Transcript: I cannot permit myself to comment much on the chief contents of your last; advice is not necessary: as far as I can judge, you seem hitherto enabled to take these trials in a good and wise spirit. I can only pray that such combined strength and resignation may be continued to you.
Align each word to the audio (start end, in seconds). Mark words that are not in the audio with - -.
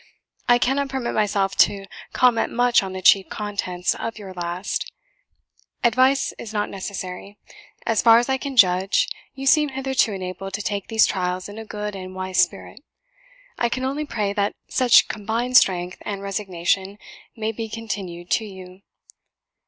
I 0.49 0.57
cannot 0.57 0.89
permit 0.89 1.13
myself 1.13 1.55
to 1.57 1.85
comment 2.11 2.51
much 2.51 2.81
on 2.81 2.93
the 2.93 3.03
chief 3.03 3.29
contents 3.29 3.93
of 3.93 4.17
your 4.17 4.33
last; 4.33 4.91
advice 5.83 6.33
is 6.39 6.51
not 6.51 6.71
necessary: 6.71 7.37
as 7.85 8.01
far 8.01 8.17
as 8.17 8.27
I 8.27 8.39
can 8.39 8.57
judge, 8.57 9.07
you 9.35 9.45
seem 9.45 9.69
hitherto 9.69 10.11
enabled 10.11 10.53
to 10.55 10.63
take 10.63 10.87
these 10.87 11.05
trials 11.05 11.47
in 11.47 11.59
a 11.59 11.65
good 11.65 11.95
and 11.95 12.15
wise 12.15 12.41
spirit. 12.41 12.81
I 13.59 13.69
can 13.69 13.85
only 13.85 14.05
pray 14.05 14.33
that 14.33 14.55
such 14.67 15.07
combined 15.07 15.55
strength 15.57 15.97
and 16.01 16.23
resignation 16.23 16.97
may 17.37 17.51
be 17.51 17.69
continued 17.69 18.31
to 18.31 18.45
you. 18.45 18.81